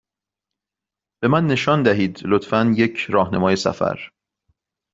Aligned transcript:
به 1.21 1.27
من 1.27 1.47
نشان 1.47 1.83
دهید، 1.83 2.19
لطفا، 2.25 2.73
یک 2.77 2.97
راهنمای 3.09 3.55
سفر. 3.55 4.11